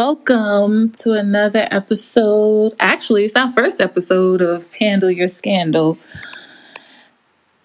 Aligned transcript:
welcome 0.00 0.90
to 0.90 1.12
another 1.12 1.68
episode. 1.70 2.72
Actually, 2.80 3.26
it's 3.26 3.36
our 3.36 3.52
first 3.52 3.82
episode 3.82 4.40
of 4.40 4.72
Handle 4.76 5.10
Your 5.10 5.28
Scandal. 5.28 5.98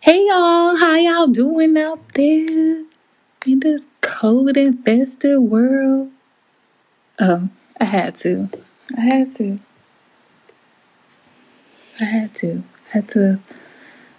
Hey 0.01 0.27
y'all, 0.27 0.75
how 0.75 0.95
y'all 0.95 1.27
doing 1.27 1.77
out 1.77 2.09
there 2.13 2.83
in 3.45 3.59
this 3.61 3.87
COVID 4.01 4.57
infested 4.57 5.39
world? 5.39 6.11
Oh, 7.21 7.49
I 7.79 7.85
had 7.85 8.15
to. 8.15 8.49
I 8.97 8.99
had 8.99 9.31
to. 9.37 9.59
I 12.01 12.03
had 12.03 12.33
to. 12.35 12.63
I 12.89 12.97
had 12.97 13.07
to 13.11 13.39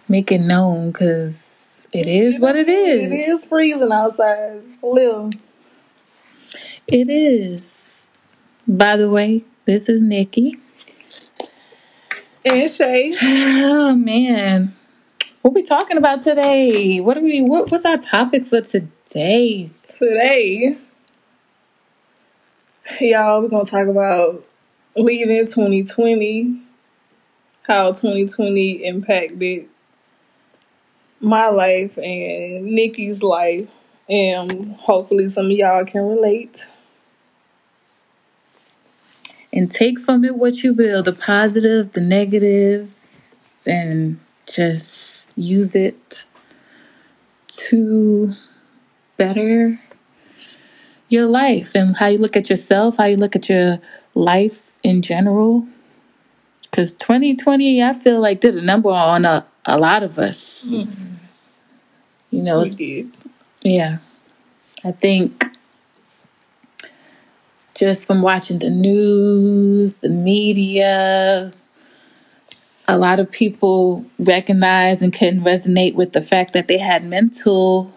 make 0.08 0.32
it 0.32 0.40
known 0.40 0.90
because 0.90 1.86
it 1.92 2.06
is 2.06 2.40
what 2.40 2.56
it 2.56 2.70
is. 2.70 3.12
It 3.12 3.14
is 3.14 3.44
freezing 3.44 3.92
outside. 3.92 4.62
It's 4.72 4.82
little. 4.82 5.28
It 6.88 7.10
is. 7.10 7.85
By 8.68 8.96
the 8.96 9.08
way, 9.08 9.44
this 9.64 9.88
is 9.88 10.02
Nikki. 10.02 10.54
And 12.44 12.68
Shay, 12.68 13.14
Oh 13.22 13.94
man, 13.94 14.74
what 15.42 15.54
we 15.54 15.62
talking 15.62 15.96
about 15.96 16.24
today? 16.24 16.98
What 16.98 17.16
are 17.16 17.20
we? 17.20 17.42
What, 17.42 17.70
what's 17.70 17.84
our 17.84 17.98
topic 17.98 18.44
for 18.44 18.60
today? 18.62 19.70
today, 19.86 20.76
y'all, 23.00 23.40
we're 23.42 23.48
to 23.64 23.70
talk 23.70 23.86
about 23.86 24.44
leaving 24.96 25.46
2020, 25.46 26.60
how 27.68 27.92
2020 27.92 28.84
impacted 28.84 29.68
my 31.20 31.48
life 31.50 31.96
and 31.98 32.64
Nikki's 32.64 33.22
life. 33.22 33.72
And 34.08 34.72
hopefully, 34.74 35.28
some 35.28 35.46
of 35.46 35.52
y'all 35.52 35.84
can 35.84 36.02
relate. 36.02 36.66
And 39.56 39.72
take 39.72 39.98
from 39.98 40.22
it 40.22 40.36
what 40.36 40.62
you 40.62 40.74
will, 40.74 41.02
the 41.02 41.14
positive, 41.14 41.92
the 41.92 42.00
negative, 42.02 42.94
and 43.64 44.20
just 44.44 45.32
use 45.34 45.74
it 45.74 46.24
to 47.48 48.34
better 49.16 49.78
your 51.08 51.24
life 51.24 51.74
and 51.74 51.96
how 51.96 52.08
you 52.08 52.18
look 52.18 52.36
at 52.36 52.50
yourself, 52.50 52.98
how 52.98 53.04
you 53.04 53.16
look 53.16 53.34
at 53.34 53.48
your 53.48 53.78
life 54.14 54.60
in 54.82 55.00
general. 55.00 55.66
Because 56.60 56.92
2020, 56.92 57.82
I 57.82 57.94
feel 57.94 58.20
like 58.20 58.40
did 58.42 58.58
a 58.58 58.62
number 58.62 58.90
on 58.90 59.24
a, 59.24 59.46
a 59.64 59.78
lot 59.78 60.02
of 60.02 60.18
us. 60.18 60.66
Mm-hmm. 60.68 61.14
You 62.30 62.42
know. 62.42 62.66
Yeah. 63.62 63.98
I 64.84 64.92
think 64.92 65.55
just 67.76 68.06
from 68.06 68.22
watching 68.22 68.58
the 68.58 68.70
news, 68.70 69.98
the 69.98 70.08
media, 70.08 71.52
a 72.88 72.98
lot 72.98 73.20
of 73.20 73.30
people 73.30 74.04
recognize 74.18 75.02
and 75.02 75.12
can 75.12 75.40
resonate 75.40 75.94
with 75.94 76.12
the 76.12 76.22
fact 76.22 76.52
that 76.54 76.68
they 76.68 76.78
had 76.78 77.04
mental 77.04 77.92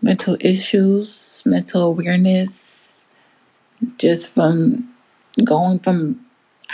mental 0.00 0.36
issues, 0.40 1.42
mental 1.44 1.82
awareness 1.82 2.88
just 3.98 4.28
from 4.28 4.94
going 5.44 5.78
from 5.78 6.24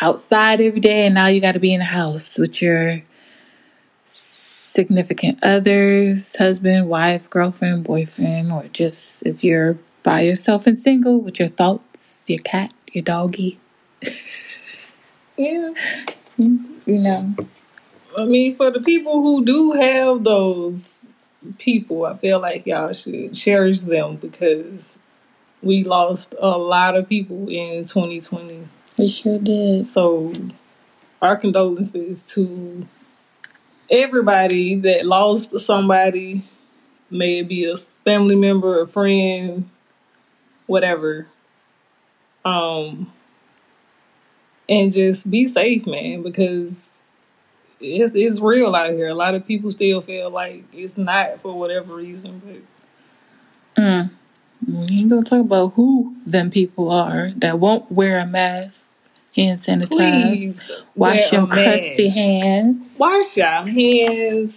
outside 0.01 0.61
every 0.61 0.81
day 0.81 1.07
and 1.07 1.15
now 1.15 1.27
you 1.27 1.41
got 1.41 1.53
to 1.53 1.61
be 1.61 1.73
in 1.73 1.79
the 1.81 1.85
house 1.85 2.39
with 2.39 2.61
your 2.63 3.03
significant 4.07 5.39
others, 5.43 6.35
husband, 6.37 6.89
wife, 6.89 7.29
girlfriend, 7.29 7.85
boyfriend, 7.85 8.53
or 8.53 8.65
just 8.73 9.25
if 9.25 9.43
you're 9.43 9.77
by 10.11 10.23
yourself 10.23 10.67
and 10.67 10.77
single 10.77 11.21
with 11.21 11.39
your 11.39 11.49
thoughts, 11.51 12.25
your 12.29 12.41
cat, 12.41 12.73
your 12.93 13.05
doggy, 13.05 13.61
Yeah. 15.37 15.71
you 16.37 16.99
know. 16.99 17.33
I 18.19 18.25
mean, 18.25 18.57
for 18.57 18.73
the 18.73 18.81
people 18.81 19.23
who 19.23 19.45
do 19.45 19.71
have 19.71 20.25
those 20.25 20.97
people, 21.59 22.07
I 22.07 22.17
feel 22.17 22.41
like 22.41 22.67
y'all 22.67 22.93
should 22.93 23.35
cherish 23.35 23.81
them 23.81 24.17
because 24.17 24.99
we 25.63 25.85
lost 25.85 26.35
a 26.41 26.59
lot 26.59 26.97
of 26.97 27.09
people 27.09 27.49
in 27.49 27.85
2020. 27.85 28.67
We 28.99 29.09
sure 29.09 29.39
did. 29.39 29.87
So, 29.87 30.35
our 31.23 31.37
condolences 31.37 32.25
to 32.35 32.85
everybody 33.89 34.75
that 34.75 35.07
lost 35.07 35.57
somebody, 35.61 36.43
may 37.11 37.39
it 37.39 37.49
be 37.49 37.65
a 37.65 37.77
family 37.77 38.35
member, 38.35 38.81
a 38.81 38.89
friend, 38.89 39.71
whatever. 40.71 41.27
Um, 42.45 43.13
and 44.69 44.93
just 44.93 45.29
be 45.29 45.49
safe, 45.49 45.85
man, 45.87 46.23
because 46.23 47.03
it's, 47.81 48.15
it's 48.15 48.41
real 48.41 48.75
out 48.77 48.91
here. 48.91 49.09
A 49.09 49.15
lot 49.15 49.35
of 49.35 49.47
people 49.47 49.71
still 49.73 50.01
feel 50.01 50.31
like 50.31 50.63
it's 50.73 50.97
not 50.97 51.41
for 51.41 51.59
whatever 51.59 51.97
reason, 51.97 52.41
but 52.45 52.57
Mm. 53.77 54.11
We 54.67 54.99
ain't 54.99 55.09
gonna 55.09 55.23
talk 55.23 55.41
about 55.41 55.73
who 55.75 56.15
them 56.27 56.51
people 56.51 56.91
are 56.91 57.33
that 57.37 57.59
won't 57.59 57.91
wear 57.91 58.19
a 58.19 58.27
mask, 58.27 58.75
hand 59.35 59.63
sanitize, 59.63 59.89
please 59.89 60.71
wash 60.95 61.33
your 61.33 61.47
crusty 61.47 62.09
mask. 62.09 62.17
hands. 62.17 62.97
Wash 62.99 63.37
your 63.37 63.47
hands. 63.47 64.53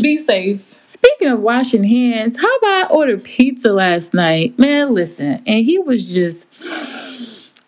Be 0.00 0.18
safe. 0.18 0.75
Speaking 0.96 1.28
of 1.28 1.40
washing 1.40 1.84
hands, 1.84 2.38
how 2.40 2.56
about 2.56 2.90
I 2.90 2.94
ordered 2.94 3.22
pizza 3.22 3.70
last 3.70 4.14
night? 4.14 4.58
Man, 4.58 4.94
listen, 4.94 5.42
and 5.46 5.64
he 5.64 5.78
was 5.78 6.06
just 6.06 6.48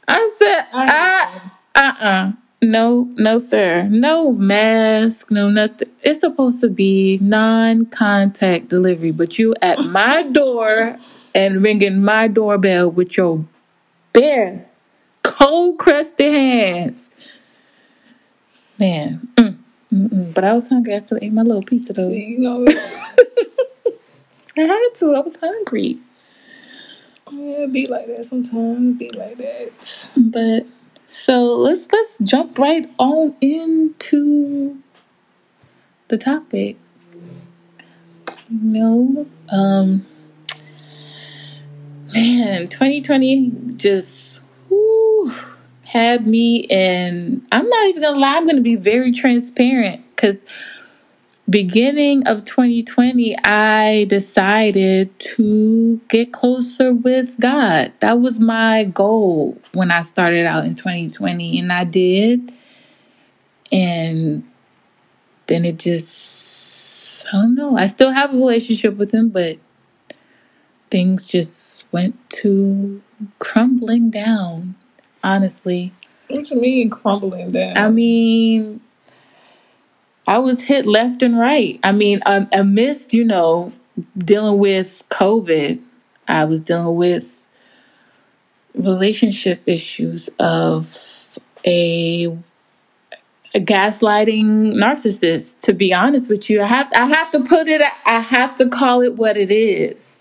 I 0.09 0.33
said, 0.39 0.66
I 0.72 1.41
uh 1.75 1.94
uh 2.00 2.33
No, 2.62 3.09
no, 3.17 3.38
sir. 3.38 3.87
No 3.91 4.33
mask, 4.33 5.31
no 5.31 5.50
nothing. 5.50 5.88
It's 6.03 6.21
supposed 6.21 6.62
to 6.62 6.71
be 6.71 7.19
non 7.21 7.84
contact 7.87 8.69
delivery, 8.69 9.11
but 9.11 9.38
you 9.38 9.55
at 9.61 9.78
my 9.84 10.22
door 10.22 10.97
and 11.34 11.62
ringing 11.62 12.03
my 12.03 12.28
doorbell 12.28 12.91
with 12.91 13.19
your 13.19 13.44
bare, 14.15 14.67
cold, 15.22 15.78
crusty 15.78 16.31
hands. 16.33 17.11
Man, 18.78 19.28
mm, 19.37 19.57
mm, 19.98 20.09
mm. 20.09 20.34
but 20.34 20.44
I 20.44 20.53
was 20.53 20.69
hungry. 20.69 20.94
I 20.94 20.98
still 20.98 21.19
ate 21.20 21.32
my 21.32 21.42
little 21.42 21.62
pizza 21.62 21.92
though. 21.92 22.09
See, 22.09 22.25
you 22.25 22.38
know, 22.38 22.64
I 24.56 24.62
had 24.62 24.88
to. 24.97 25.14
I 25.14 25.20
was 25.20 25.36
hungry. 25.36 25.98
yeah, 27.31 27.66
be 27.66 27.86
like 27.86 28.06
that 28.06 28.26
sometimes. 28.26 28.98
Be 28.98 29.10
like 29.10 29.38
that. 29.38 30.10
But 30.16 30.66
so 31.08 31.44
let's 31.56 31.87
let's 31.92 32.19
jump 32.19 32.58
right 32.58 32.87
on 32.98 33.34
into 33.41 34.82
the 36.08 36.19
topic. 36.19 36.76
Know, 38.50 39.26
um, 39.50 40.06
man, 42.14 42.69
2020 42.69 43.53
just 43.76 44.41
whew, 44.69 45.32
had 45.88 46.26
me, 46.26 46.66
and 46.71 47.47
I'm 47.50 47.66
not 47.69 47.87
even 47.88 48.03
gonna 48.03 48.19
lie. 48.19 48.37
I'm 48.37 48.47
gonna 48.47 48.60
be 48.60 48.76
very 48.76 49.10
transparent 49.10 50.04
because 50.15 50.44
beginning 51.49 52.26
of 52.26 52.44
2020 52.44 53.34
i 53.44 54.04
decided 54.04 55.19
to 55.19 55.99
get 56.09 56.31
closer 56.31 56.93
with 56.93 57.41
god 57.41 57.90
that 58.00 58.20
was 58.20 58.38
my 58.38 58.85
goal 58.85 59.56
when 59.73 59.90
i 59.90 60.02
started 60.02 60.44
out 60.44 60.67
in 60.67 60.75
2020 60.75 61.58
and 61.58 61.73
i 61.73 61.85
did 61.85 62.52
and 63.73 64.46
then 65.46 65.64
it 65.64 65.79
just 65.79 67.25
i 67.29 67.32
don't 67.32 67.55
know 67.55 67.79
i 67.79 67.87
still 67.87 68.12
have 68.12 68.35
a 68.35 68.37
relationship 68.37 68.94
with 68.96 69.12
him 69.12 69.31
but 69.31 69.56
things 70.90 71.26
just 71.26 71.90
went 71.93 72.14
to 72.29 73.00
crumbling 73.38 74.11
down 74.11 74.75
honestly 75.23 75.93
What 76.29 76.47
do 76.47 76.55
you 76.55 76.61
mean 76.61 76.91
crumbling 76.91 77.50
down? 77.53 77.76
I 77.76 77.91
mean, 77.91 78.81
I 80.26 80.38
was 80.38 80.61
hit 80.61 80.87
left 80.87 81.23
and 81.23 81.38
right. 81.38 81.81
I 81.82 81.93
mean, 81.93 82.20
um, 82.26 82.49
amidst, 82.53 83.15
you 83.15 83.25
know, 83.25 83.73
dealing 84.17 84.59
with 84.59 85.03
COVID, 85.11 85.81
I 86.29 86.44
was 86.44 86.61
dealing 86.61 86.97
with 86.97 87.35
relationship 88.75 89.62
issues 89.67 90.29
of 90.38 91.38
a, 91.64 92.26
a 93.55 93.61
gaslighting 93.61 94.75
narcissist. 94.75 95.61
To 95.61 95.73
be 95.73 95.94
honest 95.94 96.29
with 96.29 96.50
you, 96.50 96.61
I 96.62 96.67
have 96.67 96.91
I 96.94 97.06
have 97.06 97.31
to 97.31 97.41
put 97.41 97.69
it. 97.69 97.81
I 98.05 98.21
have 98.21 98.55
to 98.56 98.69
call 98.69 99.03
it 99.03 99.17
what 99.17 99.37
it 99.38 99.50
is. 99.50 100.19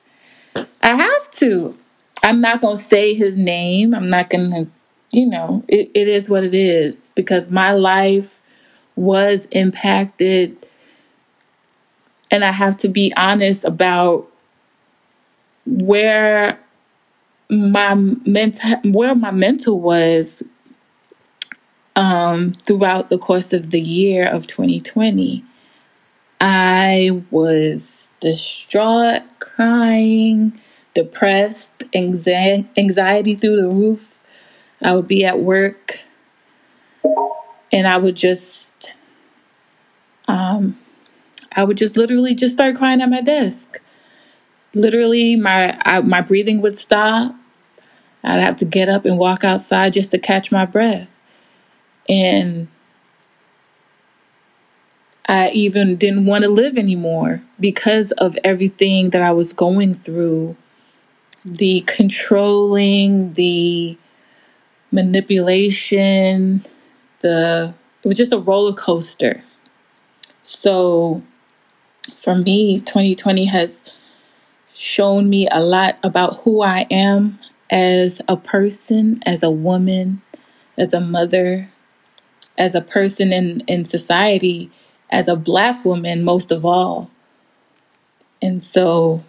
I 0.82 0.96
have 0.96 1.32
to. 1.32 1.78
I'm 2.24 2.42
not 2.42 2.62
gonna 2.62 2.78
say 2.78 3.14
his 3.14 3.36
name. 3.38 3.94
I'm 3.94 4.08
not 4.08 4.30
gonna. 4.30 4.68
You 5.18 5.26
know, 5.26 5.64
it, 5.68 5.90
it 5.96 6.08
is 6.08 6.30
what 6.30 6.44
it 6.44 6.54
is 6.54 6.98
because 7.16 7.50
my 7.50 7.72
life 7.72 8.40
was 8.96 9.48
impacted 9.52 10.58
and 12.32 12.44
I 12.44 12.52
have 12.52 12.78
to 12.78 12.88
be 12.90 13.14
honest 13.16 13.64
about 13.64 14.28
where 15.66 16.60
my 17.50 17.96
mental 17.96 18.78
where 18.92 19.16
my 19.16 19.32
mental 19.32 19.80
was 19.80 20.44
um, 21.96 22.54
throughout 22.54 23.10
the 23.10 23.18
course 23.18 23.54
of 23.54 23.72
the 23.72 23.82
year 23.82 24.28
of 24.28 24.48
2020. 24.48 25.44
I 26.42 27.24
was 27.32 28.12
distraught, 28.20 29.24
crying, 29.40 30.60
depressed, 30.94 31.84
anxiety 31.96 33.36
through 33.36 33.58
the 33.62 33.68
roof. 33.70 34.07
I 34.82 34.96
would 34.96 35.08
be 35.08 35.26
at 35.26 35.40
work 35.40 36.00
and 37.72 37.88
I 37.88 37.98
would 37.98 38.16
just 38.16 38.92
um 40.28 40.78
I 41.56 41.64
would 41.64 41.78
just 41.78 41.98
literally 41.98 42.36
just 42.36 42.54
start 42.54 42.78
crying 42.78 43.02
at 43.02 43.10
my 43.10 43.22
desk. 43.22 43.82
Literally 44.74 45.36
my 45.36 45.80
I, 45.86 46.02
my 46.02 46.22
breathing 46.22 46.62
would 46.62 46.78
stop. 46.78 47.36
I'd 48.24 48.42
have 48.42 48.58
to 48.58 48.66
get 48.66 48.90
up 48.90 49.06
and 49.06 49.18
walk 49.18 49.44
outside 49.44 49.94
just 49.94 50.12
to 50.12 50.20
catch 50.20 50.52
my 50.52 50.66
breath. 50.66 51.10
And 52.10 52.68
I 55.28 55.50
even 55.50 55.98
didn't 55.98 56.26
want 56.26 56.44
to 56.44 56.50
live 56.50 56.78
anymore 56.78 57.42
because 57.60 58.12
of 58.14 58.38
everything 58.44 59.10
that 59.10 59.22
I 59.22 59.32
was 59.32 59.54
going 59.54 59.94
through 59.94 60.56
the 61.44 61.82
controlling, 61.82 63.34
the 63.34 63.98
manipulation, 64.92 66.66
the 67.22 67.74
it 68.04 68.08
was 68.08 68.18
just 68.18 68.34
a 68.34 68.40
roller 68.40 68.74
coaster. 68.74 69.44
So 70.44 71.22
for 72.18 72.36
me, 72.36 72.78
2020 72.78 73.46
has 73.46 73.80
shown 74.74 75.30
me 75.30 75.48
a 75.52 75.62
lot 75.62 75.98
about 76.04 76.42
who 76.42 76.62
I 76.62 76.88
am 76.92 77.40
as 77.70 78.22
a 78.28 78.38
person, 78.38 79.22
as 79.26 79.44
a 79.44 79.52
woman, 79.52 80.22
as 80.78 80.94
a 80.94 81.02
mother, 81.02 81.70
as 82.58 82.76
a 82.76 82.82
person 82.82 83.34
in, 83.34 83.62
in 83.68 83.86
society, 83.86 84.72
as 85.10 85.28
a 85.28 85.36
black 85.36 85.84
woman, 85.86 86.24
most 86.24 86.52
of 86.52 86.66
all. 86.66 87.12
And 88.42 88.64
so, 88.64 89.24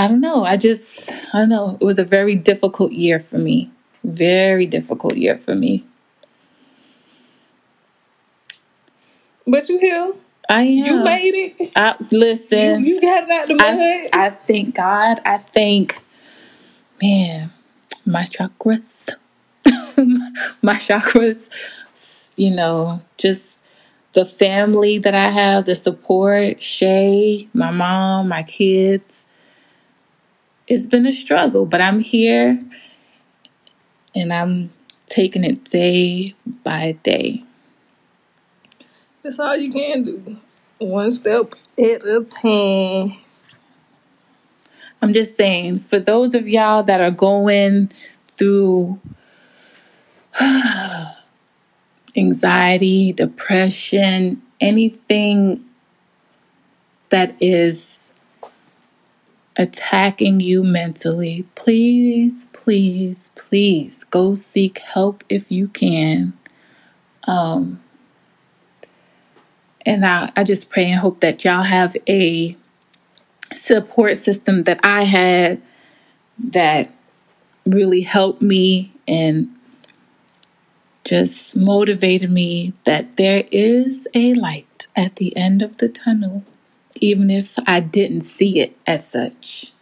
I 0.00 0.08
don't 0.08 0.22
know, 0.22 0.44
I 0.44 0.56
just, 0.56 1.12
I 1.34 1.40
don't 1.40 1.50
know, 1.50 1.76
it 1.78 1.84
was 1.84 1.98
a 1.98 2.06
very 2.06 2.34
difficult 2.34 2.92
year 2.92 3.20
for 3.20 3.36
me. 3.36 3.70
Very 4.02 4.64
difficult 4.64 5.18
year 5.18 5.36
for 5.36 5.54
me. 5.54 5.84
But 9.46 9.68
you 9.68 9.78
heal. 9.78 10.16
I 10.48 10.62
am. 10.62 10.86
You 10.86 11.00
made 11.00 11.34
it. 11.34 11.72
I, 11.76 11.96
listen. 12.10 12.82
You, 12.82 12.94
you 12.94 13.00
got 13.02 13.24
it 13.24 13.30
out 13.30 13.48
the 13.48 13.54
mud. 13.56 13.64
I, 13.66 14.08
I 14.14 14.30
thank 14.30 14.74
God. 14.74 15.20
I 15.26 15.36
thank, 15.36 16.02
man, 17.02 17.52
my 18.06 18.24
chakras. 18.24 19.10
my 20.62 20.76
chakras, 20.76 21.50
you 22.36 22.50
know, 22.50 23.02
just 23.18 23.58
the 24.14 24.24
family 24.24 24.96
that 24.96 25.14
I 25.14 25.28
have, 25.28 25.66
the 25.66 25.74
support, 25.74 26.62
Shay, 26.62 27.50
my 27.52 27.70
mom, 27.70 28.28
my 28.28 28.44
kids. 28.44 29.19
It's 30.70 30.86
been 30.86 31.04
a 31.04 31.12
struggle, 31.12 31.66
but 31.66 31.80
I'm 31.80 31.98
here 31.98 32.62
and 34.14 34.32
I'm 34.32 34.72
taking 35.08 35.42
it 35.42 35.64
day 35.64 36.36
by 36.62 36.92
day. 37.02 37.42
That's 39.24 39.40
all 39.40 39.56
you 39.56 39.72
can 39.72 40.04
do. 40.04 40.36
One 40.78 41.10
step 41.10 41.56
at 41.76 42.06
a 42.06 42.24
time. 42.24 43.16
I'm 45.02 45.12
just 45.12 45.36
saying, 45.36 45.80
for 45.80 45.98
those 45.98 46.34
of 46.34 46.46
y'all 46.46 46.84
that 46.84 47.00
are 47.00 47.10
going 47.10 47.90
through 48.36 49.00
anxiety, 52.16 53.12
depression, 53.12 54.40
anything 54.60 55.64
that 57.08 57.34
is 57.40 57.99
attacking 59.60 60.40
you 60.40 60.62
mentally, 60.62 61.44
please, 61.54 62.46
please, 62.54 63.28
please 63.34 64.04
go 64.04 64.34
seek 64.34 64.78
help 64.78 65.22
if 65.28 65.52
you 65.52 65.68
can. 65.68 66.32
Um, 67.24 67.82
and 69.84 70.06
I, 70.06 70.32
I 70.34 70.44
just 70.44 70.70
pray 70.70 70.90
and 70.90 70.98
hope 70.98 71.20
that 71.20 71.44
y'all 71.44 71.62
have 71.62 71.94
a 72.08 72.56
support 73.54 74.16
system 74.16 74.62
that 74.62 74.80
I 74.82 75.04
had 75.04 75.60
that 76.38 76.90
really 77.66 78.00
helped 78.00 78.40
me 78.40 78.94
and 79.06 79.54
just 81.04 81.54
motivated 81.54 82.30
me 82.30 82.72
that 82.84 83.16
there 83.16 83.44
is 83.52 84.08
a 84.14 84.32
light 84.32 84.86
at 84.96 85.16
the 85.16 85.36
end 85.36 85.60
of 85.60 85.76
the 85.76 85.88
tunnel, 85.90 86.44
even 87.00 87.30
if 87.30 87.58
I 87.66 87.80
didn't 87.80 88.22
see 88.22 88.60
it 88.60 88.76
as 88.86 89.08
such. 89.08 89.72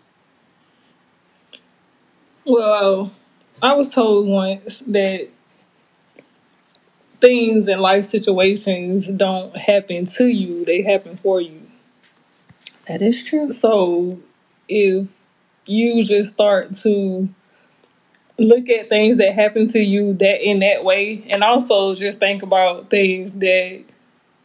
Well, 2.44 3.12
I 3.60 3.74
was 3.74 3.92
told 3.92 4.26
once 4.26 4.78
that 4.86 5.28
things 7.20 7.68
in 7.68 7.80
life 7.80 8.04
situations 8.04 9.08
don't 9.08 9.56
happen 9.56 10.06
to 10.06 10.26
you, 10.26 10.64
they 10.64 10.82
happen 10.82 11.16
for 11.16 11.40
you. 11.40 11.62
That 12.86 13.02
is 13.02 13.22
true. 13.22 13.50
So 13.50 14.18
if 14.68 15.08
you 15.66 16.02
just 16.02 16.32
start 16.32 16.74
to 16.76 17.28
look 18.38 18.68
at 18.68 18.88
things 18.88 19.16
that 19.16 19.34
happen 19.34 19.66
to 19.72 19.80
you 19.80 20.14
that 20.14 20.48
in 20.48 20.60
that 20.60 20.84
way 20.84 21.26
and 21.30 21.42
also 21.42 21.94
just 21.94 22.18
think 22.18 22.42
about 22.42 22.88
things 22.88 23.38
that 23.40 23.82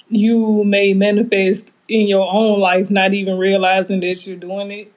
you 0.10 0.64
may 0.64 0.94
manifest 0.94 1.70
in 1.88 2.08
your 2.08 2.28
own 2.32 2.60
life 2.60 2.90
not 2.90 3.14
even 3.14 3.38
realizing 3.38 4.00
that 4.00 4.26
you're 4.26 4.38
doing 4.38 4.72
it 4.72 4.94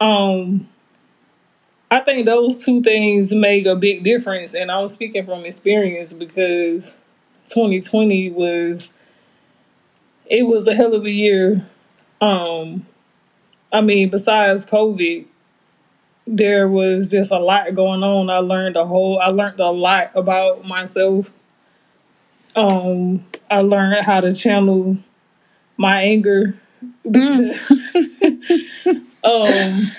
um 0.00 0.68
i 1.90 2.00
think 2.00 2.26
those 2.26 2.62
two 2.62 2.82
things 2.82 3.32
make 3.32 3.66
a 3.66 3.76
big 3.76 4.02
difference 4.04 4.54
and 4.54 4.70
i'm 4.70 4.88
speaking 4.88 5.24
from 5.24 5.44
experience 5.44 6.12
because 6.12 6.96
2020 7.48 8.30
was 8.30 8.88
it 10.26 10.42
was 10.42 10.66
a 10.66 10.74
hell 10.74 10.94
of 10.94 11.04
a 11.04 11.10
year 11.10 11.66
um 12.20 12.84
i 13.72 13.80
mean 13.80 14.10
besides 14.10 14.66
covid 14.66 15.26
there 16.26 16.68
was 16.68 17.10
just 17.10 17.30
a 17.30 17.38
lot 17.38 17.74
going 17.74 18.02
on. 18.02 18.28
I 18.30 18.38
learned 18.38 18.76
a 18.76 18.84
whole 18.84 19.18
I 19.20 19.28
learned 19.28 19.60
a 19.60 19.70
lot 19.70 20.10
about 20.14 20.64
myself. 20.64 21.30
Um 22.54 23.24
I 23.50 23.60
learned 23.60 24.04
how 24.04 24.20
to 24.20 24.34
channel 24.34 24.98
my 25.76 26.02
anger. 26.02 26.54
Mm. 27.04 27.56
um 29.24 29.92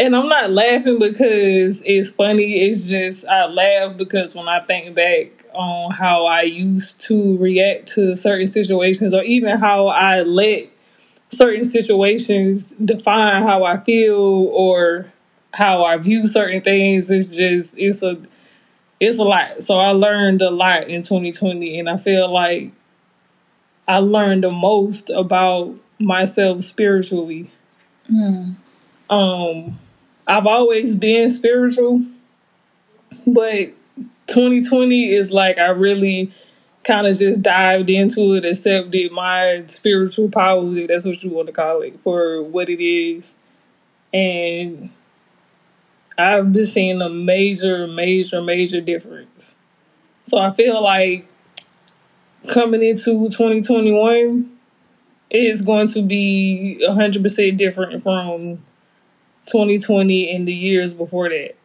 and 0.00 0.16
I'm 0.16 0.28
not 0.28 0.50
laughing 0.50 0.98
because 0.98 1.80
it's 1.84 2.08
funny. 2.08 2.66
It's 2.66 2.88
just 2.88 3.24
I 3.26 3.46
laugh 3.46 3.96
because 3.98 4.34
when 4.34 4.48
I 4.48 4.64
think 4.64 4.94
back 4.94 5.28
on 5.52 5.90
how 5.92 6.26
I 6.26 6.42
used 6.42 7.00
to 7.02 7.36
react 7.36 7.92
to 7.94 8.16
certain 8.16 8.46
situations 8.46 9.12
or 9.12 9.22
even 9.22 9.58
how 9.58 9.88
I 9.88 10.22
let 10.22 10.68
certain 11.30 11.64
situations 11.64 12.66
define 12.84 13.42
how 13.42 13.64
I 13.64 13.78
feel 13.78 14.16
or 14.18 15.12
how 15.52 15.84
I 15.84 15.98
view 15.98 16.26
certain 16.26 16.62
things. 16.62 17.10
It's 17.10 17.26
just 17.26 17.70
it's 17.76 18.02
a 18.02 18.16
it's 19.00 19.18
a 19.18 19.22
lot. 19.22 19.64
So 19.64 19.74
I 19.74 19.90
learned 19.90 20.40
a 20.40 20.50
lot 20.50 20.88
in 20.88 21.02
2020 21.02 21.78
and 21.78 21.90
I 21.90 21.98
feel 21.98 22.32
like 22.32 22.72
I 23.90 23.98
learned 23.98 24.44
the 24.44 24.52
most 24.52 25.10
about 25.10 25.74
myself 25.98 26.62
spiritually. 26.62 27.50
Mm. 28.08 28.54
Um 29.10 29.78
I've 30.28 30.46
always 30.46 30.94
been 30.94 31.28
spiritual, 31.28 32.04
but 33.26 33.72
2020 34.28 35.12
is 35.12 35.32
like 35.32 35.58
I 35.58 35.70
really 35.70 36.32
kind 36.84 37.08
of 37.08 37.18
just 37.18 37.42
dived 37.42 37.90
into 37.90 38.34
it, 38.34 38.44
accepted 38.44 39.10
my 39.10 39.64
spiritual 39.66 40.30
palsy, 40.30 40.86
that's 40.86 41.04
what 41.04 41.24
you 41.24 41.30
want 41.30 41.48
to 41.48 41.52
call 41.52 41.82
it, 41.82 41.98
for 42.04 42.44
what 42.44 42.68
it 42.68 42.80
is. 42.80 43.34
And 44.14 44.90
I've 46.16 46.52
just 46.52 46.72
seen 46.72 47.02
a 47.02 47.08
major, 47.08 47.88
major, 47.88 48.40
major 48.40 48.80
difference. 48.80 49.56
So 50.26 50.38
I 50.38 50.54
feel 50.54 50.80
like 50.80 51.29
coming 52.48 52.82
into 52.82 53.28
2021 53.28 54.58
is 55.30 55.62
going 55.62 55.86
to 55.88 56.02
be 56.02 56.84
100% 56.88 57.56
different 57.56 58.02
from 58.02 58.56
2020 59.46 60.34
and 60.34 60.46
the 60.46 60.52
years 60.52 60.92
before 60.92 61.28
that. 61.28 61.56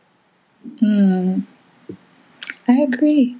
Hmm. 0.79 1.39
I 2.67 2.73
agree. 2.81 3.37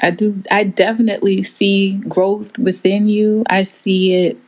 I 0.00 0.10
do 0.10 0.42
I 0.50 0.64
definitely 0.64 1.44
see 1.44 1.98
growth 2.08 2.58
within 2.58 3.08
you. 3.08 3.44
I 3.48 3.62
see 3.62 4.14
it 4.14 4.38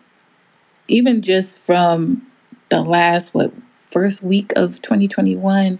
even 0.88 1.22
just 1.22 1.58
from 1.58 2.26
the 2.68 2.82
last 2.82 3.32
what 3.34 3.52
first 3.88 4.22
week 4.22 4.52
of 4.56 4.82
2021 4.82 5.78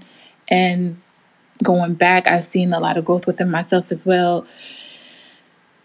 and 0.51 1.01
going 1.63 1.95
back 1.95 2.27
i've 2.27 2.47
seen 2.47 2.73
a 2.73 2.81
lot 2.81 2.97
of 2.97 3.05
growth 3.05 3.27
within 3.27 3.51
myself 3.51 3.91
as 3.91 4.07
well 4.07 4.47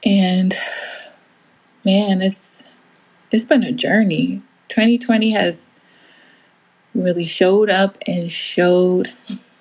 and 0.04 0.56
man 1.84 2.22
it's 2.22 2.64
it's 3.32 3.46
been 3.46 3.64
a 3.64 3.72
journey. 3.72 4.42
2020 4.70 5.32
has 5.32 5.72
really 6.94 7.24
showed 7.24 7.70
up 7.70 7.98
and 8.06 8.32
showed 8.32 9.12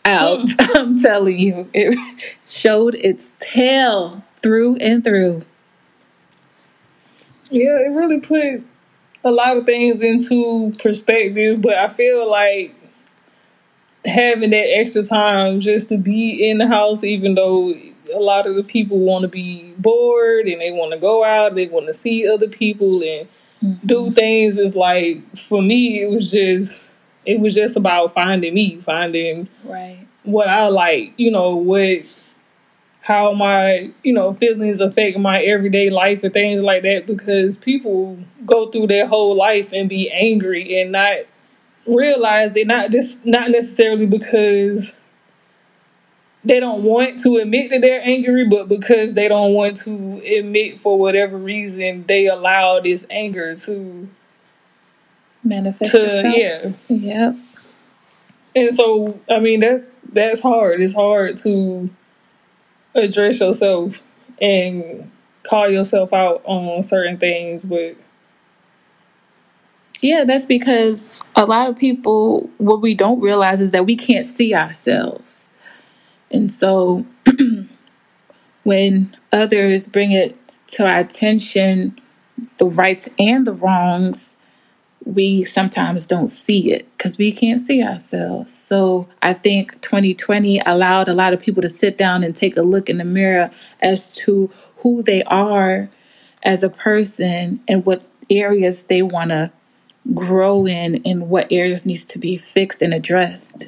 out. 0.04 0.40
Hmm. 0.40 0.76
I'm 0.76 1.00
telling 1.00 1.38
you 1.38 1.68
it 1.72 1.96
showed 2.48 2.94
its 2.96 3.28
tail 3.38 4.24
through 4.42 4.76
and 4.76 5.04
through. 5.04 5.42
Yeah, 7.50 7.78
it 7.78 7.90
really 7.90 8.20
put 8.20 8.62
a 9.24 9.30
lot 9.30 9.56
of 9.56 9.66
things 9.66 10.02
into 10.02 10.72
perspective, 10.78 11.60
but 11.60 11.78
I 11.78 11.88
feel 11.88 12.28
like 12.30 12.74
having 14.04 14.50
that 14.50 14.78
extra 14.78 15.02
time 15.04 15.60
just 15.60 15.88
to 15.88 15.98
be 15.98 16.48
in 16.48 16.58
the 16.58 16.66
house, 16.66 17.04
even 17.04 17.34
though 17.34 17.74
a 18.14 18.18
lot 18.18 18.46
of 18.46 18.54
the 18.54 18.62
people 18.62 18.98
want 18.98 19.22
to 19.22 19.28
be 19.28 19.74
bored 19.78 20.46
and 20.46 20.60
they 20.60 20.70
want 20.70 20.92
to 20.92 20.98
go 20.98 21.24
out, 21.24 21.54
they 21.54 21.66
want 21.66 21.86
to 21.86 21.94
see 21.94 22.28
other 22.28 22.48
people 22.48 23.02
and 23.02 23.28
do 23.84 24.02
mm-hmm. 24.02 24.14
things. 24.14 24.58
It's 24.58 24.74
like 24.74 25.38
for 25.38 25.62
me, 25.62 26.02
it 26.02 26.10
was 26.10 26.30
just 26.30 26.78
it 27.26 27.40
was 27.40 27.54
just 27.54 27.76
about 27.76 28.14
finding 28.14 28.54
me, 28.54 28.80
finding 28.80 29.48
right 29.64 30.06
what 30.24 30.48
I 30.48 30.68
like, 30.68 31.14
you 31.16 31.30
know, 31.30 31.56
what 31.56 32.02
how 33.02 33.32
my, 33.32 33.86
you 34.02 34.12
know, 34.12 34.34
feelings 34.34 34.80
affect 34.80 35.18
my 35.18 35.42
everyday 35.42 35.90
life 35.90 36.22
and 36.22 36.32
things 36.32 36.62
like 36.62 36.82
that 36.82 37.06
because 37.06 37.56
people 37.56 38.18
go 38.44 38.70
through 38.70 38.88
their 38.88 39.06
whole 39.06 39.34
life 39.34 39.72
and 39.72 39.88
be 39.88 40.10
angry 40.10 40.80
and 40.80 40.92
not 40.92 41.18
realize 41.86 42.54
it 42.56 42.66
not 42.66 42.90
just 42.90 43.24
not 43.24 43.50
necessarily 43.50 44.06
because 44.06 44.92
they 46.44 46.60
don't 46.60 46.82
want 46.82 47.20
to 47.20 47.36
admit 47.36 47.70
that 47.70 47.82
they're 47.82 48.02
angry, 48.02 48.48
but 48.48 48.68
because 48.68 49.14
they 49.14 49.28
don't 49.28 49.52
want 49.52 49.76
to 49.78 50.22
admit 50.24 50.80
for 50.80 50.98
whatever 50.98 51.36
reason 51.36 52.04
they 52.06 52.26
allow 52.26 52.80
this 52.80 53.06
anger 53.10 53.54
to 53.54 54.08
manifest 55.44 55.92
to 55.92 56.04
itself. 56.04 56.84
yeah. 56.88 57.30
yep 57.30 57.34
And 58.54 58.74
so 58.74 59.20
I 59.30 59.40
mean 59.40 59.60
that's 59.60 59.84
that's 60.12 60.40
hard. 60.40 60.80
It's 60.80 60.94
hard 60.94 61.36
to 61.38 61.90
address 62.94 63.40
yourself 63.40 64.02
and 64.40 65.10
call 65.42 65.68
yourself 65.68 66.12
out 66.12 66.42
on 66.44 66.82
certain 66.82 67.18
things, 67.18 67.64
but 67.64 67.96
Yeah, 70.00 70.24
that's 70.24 70.46
because 70.46 71.20
a 71.36 71.44
lot 71.44 71.68
of 71.68 71.76
people, 71.76 72.50
what 72.58 72.80
we 72.80 72.94
don't 72.94 73.20
realize 73.20 73.60
is 73.60 73.72
that 73.72 73.86
we 73.86 73.96
can't 73.96 74.26
see 74.26 74.54
ourselves. 74.54 75.49
And 76.30 76.50
so 76.50 77.04
when 78.64 79.16
others 79.32 79.86
bring 79.86 80.12
it 80.12 80.36
to 80.68 80.86
our 80.86 81.00
attention, 81.00 81.98
the 82.58 82.66
rights 82.66 83.08
and 83.18 83.46
the 83.46 83.52
wrongs, 83.52 84.36
we 85.04 85.42
sometimes 85.42 86.06
don't 86.06 86.28
see 86.28 86.72
it 86.72 86.86
because 86.96 87.18
we 87.18 87.32
can't 87.32 87.60
see 87.60 87.82
ourselves. 87.82 88.56
So 88.56 89.08
I 89.22 89.32
think 89.32 89.80
2020 89.80 90.60
allowed 90.66 91.08
a 91.08 91.14
lot 91.14 91.32
of 91.32 91.40
people 91.40 91.62
to 91.62 91.68
sit 91.68 91.96
down 91.96 92.22
and 92.22 92.36
take 92.36 92.56
a 92.56 92.62
look 92.62 92.88
in 92.88 92.98
the 92.98 93.04
mirror 93.04 93.50
as 93.80 94.14
to 94.16 94.50
who 94.78 95.02
they 95.02 95.22
are 95.24 95.88
as 96.42 96.62
a 96.62 96.70
person 96.70 97.60
and 97.66 97.84
what 97.84 98.06
areas 98.30 98.82
they 98.82 99.02
want 99.02 99.30
to 99.30 99.50
grow 100.14 100.66
in 100.66 101.02
and 101.04 101.28
what 101.28 101.50
areas 101.50 101.84
needs 101.84 102.04
to 102.04 102.18
be 102.18 102.36
fixed 102.36 102.82
and 102.82 102.94
addressed. 102.94 103.64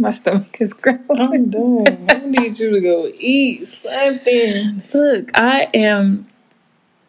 My 0.02 0.12
stomach 0.12 0.56
is 0.60 0.74
growling. 0.74 1.06
I'm 1.10 1.50
done. 1.50 2.06
I 2.10 2.18
need 2.26 2.58
you 2.58 2.70
to 2.70 2.80
go 2.80 3.10
eat 3.18 3.68
something. 3.68 4.82
Look, 4.94 5.30
I 5.34 5.68
am 5.74 6.28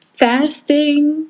fasting. 0.01 1.27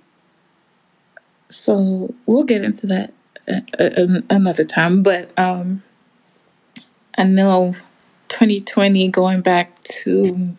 So 1.50 2.14
we'll 2.26 2.44
get 2.44 2.64
into 2.64 2.88
that 2.88 3.14
a- 3.48 3.64
a- 3.80 4.24
another 4.30 4.66
time. 4.66 5.04
But 5.04 5.38
um, 5.38 5.84
I 7.18 7.24
know 7.26 7.76
2020, 8.30 9.10
going 9.10 9.42
back 9.42 9.84
to 10.04 10.56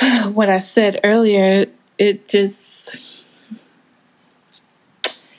what 0.32 0.50
I 0.50 0.58
said 0.60 1.00
earlier, 1.04 1.66
it 1.98 2.28
just 2.28 2.96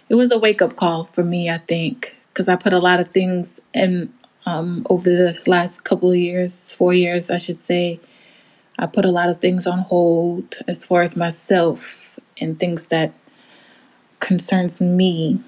it 0.10 0.16
was 0.16 0.32
a 0.32 0.40
wake 0.40 0.62
up 0.62 0.76
call 0.76 1.06
for 1.06 1.24
me. 1.24 1.50
I 1.50 1.60
think 1.60 2.20
because 2.36 2.50
I 2.50 2.58
put 2.58 2.74
a 2.74 2.80
lot 2.80 3.00
of 3.00 3.08
things 3.08 3.62
in 3.74 4.14
um, 4.46 4.86
over 4.90 5.10
the 5.10 5.40
last 5.48 5.86
couple 5.86 6.12
of 6.12 6.18
years, 6.18 6.70
four 6.74 6.94
years, 6.94 7.32
I 7.32 7.38
should 7.38 7.62
say. 7.62 8.02
I 8.78 8.88
put 8.88 9.06
a 9.06 9.10
lot 9.10 9.30
of 9.30 9.40
things 9.40 9.66
on 9.66 9.80
hold 9.80 10.58
as 10.68 10.84
far 10.84 11.02
as 11.02 11.16
myself 11.16 12.20
and 12.42 12.60
things 12.60 12.88
that 12.88 13.14
concerns 14.20 14.82
me. 14.82 15.40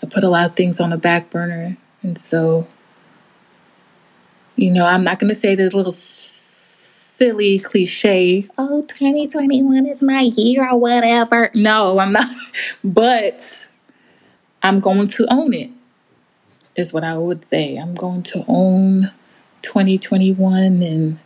I 0.00 0.06
put 0.06 0.22
a 0.22 0.28
lot 0.28 0.48
of 0.48 0.54
things 0.54 0.78
on 0.78 0.90
the 0.90 0.96
back 0.96 1.28
burner, 1.28 1.76
and 2.02 2.16
so 2.16 2.68
you 4.54 4.70
know, 4.70 4.86
I'm 4.86 5.02
not 5.02 5.18
going 5.18 5.28
to 5.28 5.34
say 5.34 5.54
the 5.56 5.64
little 5.64 5.92
silly 5.92 7.58
cliche, 7.58 8.46
oh, 8.56 8.82
2021 8.82 9.86
is 9.86 10.02
my 10.02 10.20
year 10.20 10.70
or 10.70 10.78
whatever. 10.78 11.50
No, 11.54 11.98
I'm 11.98 12.12
not. 12.12 12.28
But 12.84 13.66
I'm 14.62 14.80
going 14.80 15.08
to 15.08 15.26
own 15.32 15.52
it, 15.52 15.70
is 16.76 16.92
what 16.92 17.04
I 17.04 17.16
would 17.16 17.44
say. 17.44 17.76
I'm 17.76 17.94
going 17.94 18.22
to 18.24 18.44
own 18.46 19.10
2021 19.62 20.82
and 20.82 21.18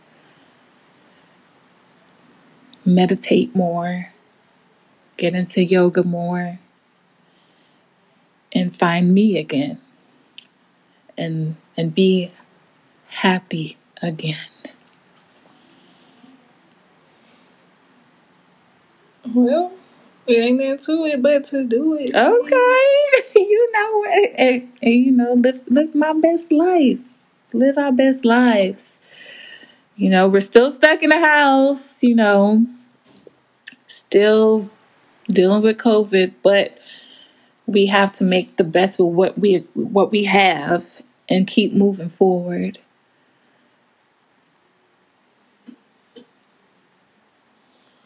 meditate 2.85 3.55
more, 3.55 4.09
get 5.17 5.33
into 5.35 5.63
yoga 5.63 6.03
more, 6.03 6.59
and 8.53 8.75
find 8.75 9.13
me 9.13 9.37
again. 9.37 9.77
And 11.17 11.57
and 11.77 11.93
be 11.93 12.31
happy 13.07 13.77
again. 14.01 14.37
Well, 19.33 19.71
it 20.27 20.33
ain't 20.33 20.59
nothing 20.59 20.77
to 20.85 21.05
it 21.05 21.21
but 21.21 21.45
to 21.45 21.63
do 21.65 21.95
it. 21.99 22.13
Okay, 22.15 23.31
you 23.35 23.71
know, 23.73 24.05
and, 24.05 24.39
and, 24.39 24.73
and, 24.81 24.93
you 24.93 25.11
know, 25.11 25.33
live 25.33 25.61
live 25.67 25.95
my 25.95 26.13
best 26.13 26.51
life, 26.51 26.99
live 27.53 27.77
our 27.77 27.91
best 27.91 28.25
lives. 28.25 28.91
You 29.95 30.09
know, 30.09 30.27
we're 30.27 30.41
still 30.41 30.69
stuck 30.71 31.03
in 31.03 31.09
the 31.09 31.19
house. 31.19 32.01
You 32.03 32.15
know, 32.15 32.65
still 33.87 34.69
dealing 35.27 35.61
with 35.63 35.77
COVID, 35.77 36.33
but 36.43 36.77
we 37.67 37.87
have 37.87 38.11
to 38.13 38.23
make 38.23 38.57
the 38.57 38.63
best 38.63 38.99
with 38.99 39.13
what 39.13 39.39
we 39.39 39.59
what 39.75 40.11
we 40.11 40.25
have 40.25 41.01
and 41.29 41.47
keep 41.47 41.73
moving 41.73 42.09
forward. 42.09 42.79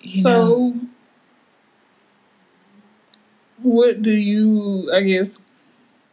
You 0.02 0.24
know, 0.24 0.74
So, 0.74 0.76
what 3.66 4.04
do 4.04 4.12
you, 4.12 4.92
I 4.94 5.02
guess, 5.02 5.40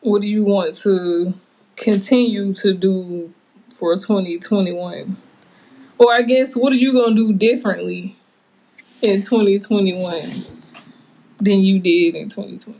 what 0.00 0.22
do 0.22 0.26
you 0.26 0.42
want 0.42 0.74
to 0.76 1.34
continue 1.76 2.54
to 2.54 2.72
do 2.72 3.34
for 3.70 3.94
2021? 3.94 5.18
Or 5.98 6.14
I 6.14 6.22
guess, 6.22 6.54
what 6.54 6.72
are 6.72 6.76
you 6.76 6.92
going 6.94 7.14
to 7.14 7.28
do 7.28 7.32
differently 7.34 8.16
in 9.02 9.20
2021 9.20 10.46
than 11.40 11.60
you 11.60 11.78
did 11.78 12.14
in 12.14 12.30
2020? 12.30 12.78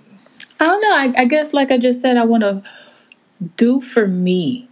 I 0.58 0.66
don't 0.66 0.80
know. 0.80 0.94
I, 0.94 1.22
I 1.22 1.24
guess, 1.26 1.52
like 1.52 1.70
I 1.70 1.76
just 1.76 2.00
said, 2.00 2.16
I 2.16 2.24
want 2.24 2.42
to 2.42 2.62
do 3.58 3.82
for 3.82 4.06
me, 4.06 4.70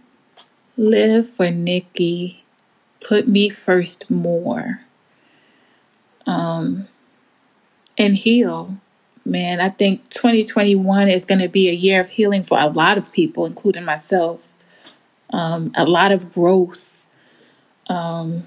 live 0.77 1.29
for 1.29 1.51
Nikki, 1.51 2.43
put 3.05 3.27
me 3.27 3.49
first 3.49 4.09
more, 4.09 4.81
um, 6.25 6.87
and 7.99 8.15
heal. 8.15 8.77
Man, 9.31 9.61
I 9.61 9.69
think 9.69 10.09
2021 10.09 11.07
is 11.07 11.23
going 11.23 11.39
to 11.39 11.47
be 11.47 11.69
a 11.69 11.73
year 11.73 12.01
of 12.01 12.09
healing 12.09 12.43
for 12.43 12.59
a 12.59 12.67
lot 12.67 12.97
of 12.97 13.13
people, 13.13 13.45
including 13.45 13.85
myself. 13.85 14.45
Um, 15.29 15.71
a 15.73 15.85
lot 15.85 16.11
of 16.11 16.33
growth. 16.33 17.07
Um, 17.87 18.45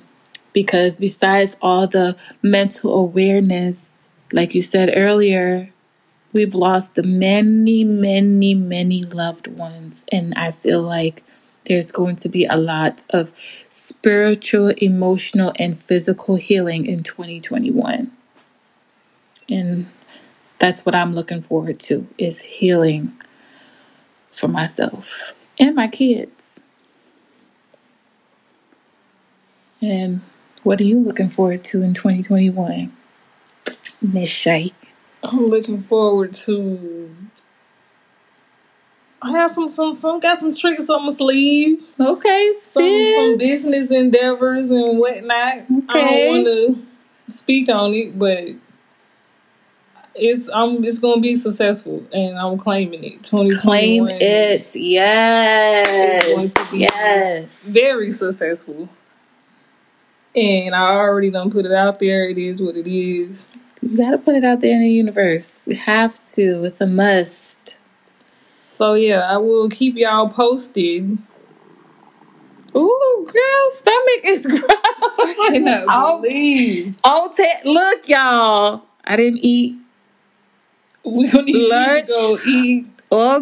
because 0.52 0.98
besides 0.98 1.56
all 1.62 1.86
the 1.86 2.18
mental 2.42 2.94
awareness, 2.94 4.04
like 4.30 4.54
you 4.54 4.60
said 4.60 4.92
earlier, 4.94 5.70
we've 6.34 6.54
lost 6.54 7.02
many, 7.02 7.82
many, 7.82 8.54
many 8.54 9.04
loved 9.04 9.46
ones. 9.46 10.04
And 10.12 10.34
I 10.34 10.50
feel 10.50 10.82
like 10.82 11.24
there's 11.64 11.90
going 11.90 12.16
to 12.16 12.28
be 12.28 12.44
a 12.44 12.58
lot 12.58 13.04
of 13.08 13.32
spiritual, 13.70 14.68
emotional, 14.76 15.54
and 15.58 15.82
physical 15.82 16.36
healing 16.36 16.84
in 16.84 17.02
2021. 17.02 18.12
And 19.48 19.86
that's 20.58 20.84
what 20.86 20.94
I'm 20.94 21.14
looking 21.14 21.42
forward 21.42 21.80
to 21.80 22.06
is 22.18 22.40
healing 22.40 23.12
for 24.32 24.48
myself 24.48 25.34
and 25.58 25.74
my 25.74 25.88
kids. 25.88 26.58
And 29.82 30.22
what 30.62 30.80
are 30.80 30.84
you 30.84 30.98
looking 30.98 31.28
forward 31.28 31.62
to 31.64 31.82
in 31.82 31.92
2021, 31.94 32.92
Miss 34.00 34.30
Shay? 34.30 34.72
I'm 35.22 35.38
looking 35.38 35.82
forward 35.82 36.34
to. 36.34 37.14
I 39.22 39.32
have 39.32 39.50
some 39.50 39.70
some 39.70 39.94
some 39.94 40.20
got 40.20 40.38
some 40.38 40.54
tricks 40.54 40.88
on 40.90 41.06
my 41.06 41.12
sleeve. 41.12 41.82
Okay, 41.98 42.52
Some 42.62 42.82
sis. 42.84 43.14
some 43.14 43.38
business 43.38 43.90
endeavors 43.90 44.70
and 44.70 44.98
whatnot. 44.98 45.54
Okay. 45.60 45.84
I 45.88 46.00
don't 46.00 46.28
want 46.28 46.46
to 46.46 47.32
speak 47.32 47.70
on 47.70 47.94
it, 47.94 48.18
but 48.18 48.48
it's 50.14 50.48
I'm 50.52 50.84
it's 50.84 50.98
gonna 50.98 51.20
be 51.20 51.34
successful, 51.36 52.04
and 52.12 52.38
I'm 52.38 52.56
claiming 52.56 53.02
it. 53.04 53.24
Twenty 53.24 53.54
Claim 53.56 54.08
it. 54.08 54.74
Yes. 54.74 55.86
It's 55.88 56.34
going 56.34 56.48
to 56.48 56.72
be- 56.72 56.78
Yes. 56.78 57.46
very 57.64 58.12
successful. 58.12 58.88
And 60.36 60.74
I 60.74 60.94
already 60.94 61.30
done 61.30 61.50
put 61.50 61.64
it 61.64 61.72
out 61.72 62.00
there. 62.00 62.28
It 62.28 62.38
is 62.38 62.60
what 62.60 62.76
it 62.76 62.88
is. 62.88 63.46
You 63.80 63.96
got 63.96 64.10
to 64.10 64.18
put 64.18 64.34
it 64.34 64.44
out 64.44 64.60
there 64.60 64.74
in 64.74 64.80
the 64.80 64.90
universe. 64.90 65.62
You 65.66 65.76
have 65.76 66.24
to. 66.32 66.64
It's 66.64 66.80
a 66.80 66.86
must. 66.86 67.76
So 68.66 68.94
yeah, 68.94 69.20
I 69.20 69.36
will 69.36 69.68
keep 69.68 69.94
y'all 69.96 70.28
posted. 70.28 71.18
Ooh, 72.76 73.28
girl, 73.32 73.70
stomach 73.74 74.24
is 74.24 74.42
growling. 74.46 75.36
cannot 75.48 75.84
oh, 75.88 76.20
believe 76.22 76.96
oh, 77.04 77.32
te- 77.36 77.68
look, 77.70 78.08
y'all. 78.08 78.82
I 79.04 79.16
didn't 79.16 79.38
eat 79.42 79.76
we 81.04 81.28
gonna 81.28 81.44
need 81.44 81.70
Lunch. 81.70 82.08
you 82.08 82.14
to 82.14 82.20
go 82.20 82.38
eat. 82.46 82.86
or 83.10 83.40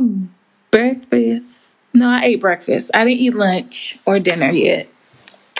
breakfast. 0.70 1.70
No, 1.94 2.08
I 2.08 2.24
ate 2.24 2.40
breakfast. 2.40 2.90
I 2.94 3.04
didn't 3.04 3.20
eat 3.20 3.34
lunch 3.34 3.98
or 4.06 4.18
dinner 4.18 4.50
yet. 4.50 4.88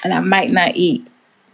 And 0.03 0.13
I 0.13 0.21
might 0.21 0.51
not 0.51 0.77
eat. 0.77 1.07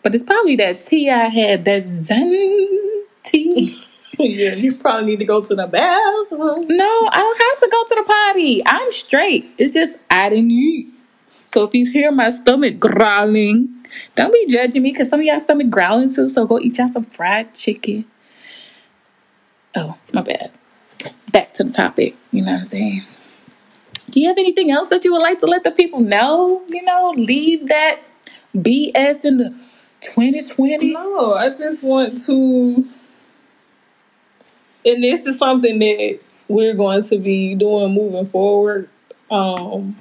But 0.02 0.14
it's 0.14 0.24
probably 0.24 0.56
that 0.56 0.86
tea 0.86 1.10
I 1.10 1.24
had, 1.26 1.64
that 1.64 1.86
Zen 1.86 3.04
tea. 3.24 3.82
yeah, 4.18 4.54
you 4.54 4.76
probably 4.76 5.10
need 5.10 5.18
to 5.18 5.24
go 5.24 5.40
to 5.42 5.54
the 5.54 5.66
bathroom. 5.66 6.66
No, 6.68 7.08
I 7.12 7.18
don't 7.18 7.38
have 7.38 7.60
to 7.60 7.68
go 7.70 7.84
to 7.84 7.94
the 7.96 8.04
potty. 8.06 8.62
I'm 8.64 8.92
straight. 8.92 9.52
It's 9.58 9.72
just 9.72 9.98
I 10.10 10.28
didn't 10.30 10.50
eat. 10.52 10.88
So 11.52 11.64
if 11.64 11.74
you 11.74 11.90
hear 11.90 12.12
my 12.12 12.30
stomach 12.30 12.78
growling, 12.78 13.84
don't 14.14 14.32
be 14.32 14.46
judging 14.46 14.82
me 14.82 14.92
because 14.92 15.08
some 15.08 15.20
of 15.20 15.26
y'all 15.26 15.40
stomach 15.40 15.70
growling 15.70 16.14
too. 16.14 16.28
So 16.28 16.46
go 16.46 16.58
eat 16.60 16.78
y'all 16.78 16.88
some 16.88 17.04
fried 17.04 17.54
chicken. 17.54 18.04
Oh, 19.74 19.96
my 20.12 20.22
bad. 20.22 20.50
Back 21.32 21.54
to 21.54 21.64
the 21.64 21.72
topic. 21.72 22.16
You 22.32 22.44
know 22.44 22.52
what 22.52 22.60
I'm 22.60 22.64
saying? 22.64 23.02
Do 24.10 24.20
you 24.20 24.28
have 24.28 24.38
anything 24.38 24.70
else 24.70 24.88
that 24.88 25.04
you 25.04 25.12
would 25.12 25.22
like 25.22 25.40
to 25.40 25.46
let 25.46 25.64
the 25.64 25.70
people 25.70 26.00
know? 26.00 26.62
You 26.68 26.82
know, 26.82 27.12
leave 27.16 27.68
that 27.68 28.00
BS 28.56 29.24
in 29.24 29.38
the 29.38 29.50
2020. 30.00 30.92
No, 30.92 31.34
I 31.34 31.50
just 31.50 31.82
want 31.82 32.24
to. 32.26 32.88
And 34.84 35.04
this 35.04 35.26
is 35.26 35.38
something 35.38 35.78
that 35.80 36.20
we're 36.48 36.74
going 36.74 37.02
to 37.04 37.18
be 37.18 37.54
doing 37.54 37.92
moving 37.94 38.26
forward. 38.26 38.88
Um, 39.30 39.96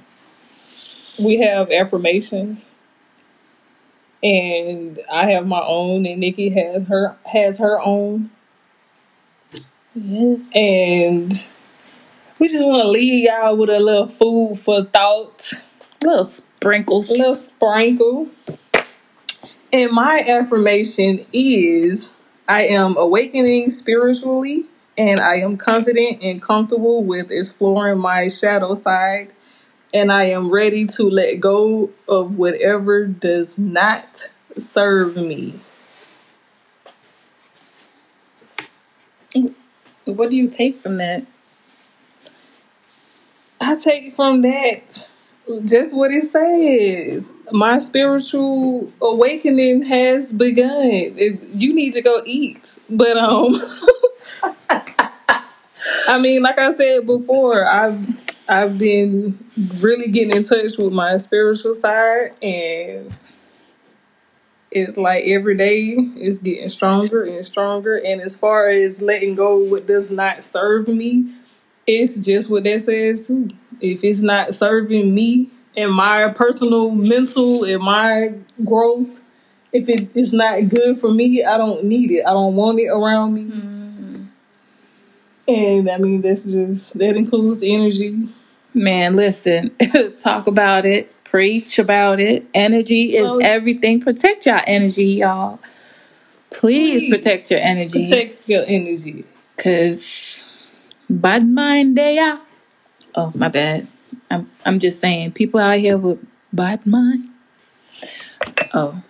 we 1.20 1.38
have 1.40 1.72
affirmations, 1.72 2.66
and 4.24 5.00
I 5.12 5.32
have 5.32 5.46
my 5.46 5.62
own, 5.62 6.06
and 6.06 6.20
Nikki 6.22 6.50
has 6.50 6.88
her 6.88 7.18
has 7.26 7.58
her 7.58 7.80
own, 7.82 8.30
Yes. 10.00 10.52
and 10.54 11.34
we 12.38 12.48
just 12.48 12.64
want 12.64 12.84
to 12.84 12.90
leave 12.90 13.24
y'all 13.24 13.58
with 13.58 13.70
a 13.70 13.80
little 13.80 14.08
food 14.08 14.60
for 14.60 14.84
thought. 14.86 15.52
Little 16.04 16.26
sprinkles. 16.26 17.10
little 17.10 17.34
sprinkle. 17.34 18.30
And 19.74 19.92
my 19.92 20.24
affirmation 20.28 21.26
is 21.34 22.10
I 22.48 22.68
am 22.68 22.96
awakening 22.96 23.72
spiritually 23.72 24.66
and 24.98 25.20
I 25.20 25.38
am 25.38 25.58
confident 25.58 26.22
and 26.22 26.42
comfortable 26.42 27.04
with 27.04 27.32
exploring 27.32 28.00
my 28.00 28.28
shadow 28.28 28.76
side. 28.76 29.32
And 29.94 30.12
I 30.12 30.26
am 30.26 30.52
ready 30.52 30.86
to 30.86 31.10
let 31.10 31.40
go 31.40 31.90
of 32.08 32.38
whatever 32.38 33.08
does 33.08 33.58
not 33.58 34.24
serve 34.60 35.16
me. 35.18 35.60
What 40.14 40.32
do 40.32 40.38
you 40.38 40.48
take 40.48 40.78
from 40.78 40.98
that? 40.98 41.26
I 43.60 43.76
take 43.76 44.16
from 44.16 44.42
that 44.44 45.08
just 45.66 45.96
what 45.96 46.12
it 46.12 46.30
says. 46.32 47.32
My 47.52 47.78
spiritual 47.78 48.92
awakening 49.02 49.84
has 49.84 50.32
begun. 50.32 50.82
It, 51.18 51.54
you 51.54 51.74
need 51.74 51.94
to 51.94 52.02
go 52.02 52.22
eat. 52.26 52.78
But 52.90 53.18
um 53.18 53.56
I 56.08 56.20
mean, 56.20 56.42
like 56.42 56.60
I 56.60 56.74
said 56.74 57.06
before, 57.06 57.66
I've 57.66 58.06
I've 58.48 58.78
been 58.78 59.38
really 59.80 60.10
getting 60.10 60.36
in 60.36 60.44
touch 60.44 60.78
with 60.78 60.94
my 60.94 61.18
spiritual 61.18 61.76
side 61.76 62.34
and 62.42 63.16
it's 64.72 64.98
like 64.98 65.24
every 65.26 65.56
day 65.56 65.96
it's 66.18 66.40
getting 66.40 66.70
stronger 66.70 67.24
and 67.24 67.46
stronger 67.46 67.96
and 67.96 68.22
as 68.22 68.36
far 68.36 68.70
as 68.70 69.02
letting 69.02 69.36
go 69.36 69.58
what 69.58 69.88
does 69.88 70.12
not 70.12 70.44
serve 70.44 70.88
me, 70.88 71.34
it's 71.86 72.16
just 72.16 72.50
what 72.50 72.64
that 72.66 72.82
says 72.82 73.28
too. 73.28 73.50
If 73.80 74.04
it's 74.04 74.20
not 74.20 74.54
serving 74.54 75.14
me 75.14 75.50
and 75.76 75.94
my 75.94 76.32
personal 76.34 76.92
mental 76.92 77.64
and 77.64 77.82
my 77.82 78.34
growth, 78.66 79.20
if 79.72 79.88
it 79.88 80.16
is 80.16 80.34
not 80.34 80.68
good 80.70 81.00
for 81.00 81.12
me, 81.12 81.44
I 81.44 81.58
don't 81.58 81.86
need 81.86 82.12
it. 82.12 82.26
I 82.26 82.32
don't 82.32 82.56
want 82.56 82.80
it 82.80 82.88
around 82.88 83.34
me. 83.36 83.44
Hmm. 83.44 84.24
And 85.48 85.90
I 85.90 85.98
mean 85.98 86.22
that's 86.22 86.44
just 86.44 86.98
that 86.98 87.16
includes 87.16 87.64
energy. 87.64 88.28
Man, 88.74 89.16
listen, 89.16 89.76
talk 90.20 90.46
about 90.48 90.86
it, 90.86 91.12
preach 91.38 91.78
about 91.78 92.20
it. 92.20 92.48
Energy 92.52 93.16
is 93.16 93.32
everything. 93.44 94.00
Protect 94.00 94.48
your 94.48 94.60
energy, 94.66 95.06
y'all. 95.22 95.60
Please, 96.50 97.04
Please. 97.04 97.16
protect 97.16 97.52
your 97.52 97.60
energy. 97.60 98.06
Protect 98.06 98.50
your 98.50 98.64
energy. 98.66 99.24
Cause 99.56 100.40
bad 101.08 101.48
mind 101.48 101.96
they 101.96 102.18
are. 102.18 102.42
Oh, 103.14 103.32
my 103.36 103.50
bad. 103.50 103.88
I'm 104.32 104.50
I'm 104.66 104.80
just 104.80 105.00
saying, 105.00 105.34
people 105.34 105.60
out 105.60 105.78
here 105.78 105.96
with 106.00 106.26
bad 106.52 106.88
mind. 106.88 107.30
Oh. 108.74 109.04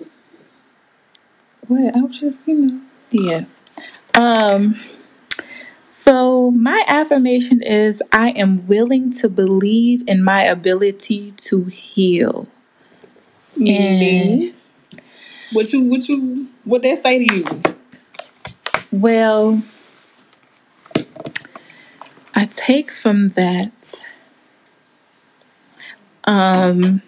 What? 1.68 1.96
I 1.96 2.02
was 2.02 2.20
just, 2.20 2.46
you 2.46 2.56
know. 2.56 2.82
Yes. 3.10 3.64
Um 4.16 4.76
so 5.98 6.52
my 6.52 6.84
affirmation 6.88 7.64
is 7.64 8.04
I 8.12 8.30
am 8.30 8.68
willing 8.68 9.12
to 9.14 9.28
believe 9.28 10.04
in 10.08 10.24
my 10.24 10.44
ability 10.44 11.32
to 11.38 11.64
heal. 11.66 12.48
And 13.56 14.54
what 15.54 15.74
you 15.74 15.84
what 15.86 16.08
you 16.08 16.48
what 16.64 16.84
that 16.84 17.02
say 17.02 17.26
to 17.26 17.36
you? 17.36 17.46
Well, 18.92 19.64
I 22.36 22.46
take 22.46 22.92
from 22.92 23.30
that 23.30 24.02
um 26.26 27.02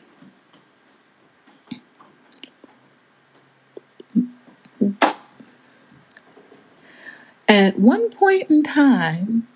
at 7.50 7.78
one 7.78 8.10
point 8.12 8.50
in 8.50 8.64
time 8.64 9.48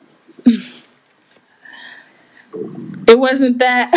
it 3.07 3.17
wasn't 3.17 3.59
that 3.59 3.91